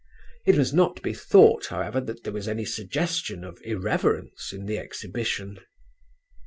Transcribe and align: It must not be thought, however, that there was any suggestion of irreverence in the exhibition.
It 0.47 0.57
must 0.57 0.73
not 0.73 1.03
be 1.03 1.13
thought, 1.13 1.67
however, 1.67 2.01
that 2.01 2.23
there 2.23 2.33
was 2.33 2.47
any 2.47 2.65
suggestion 2.65 3.43
of 3.43 3.61
irreverence 3.63 4.51
in 4.51 4.65
the 4.65 4.79
exhibition. 4.79 5.59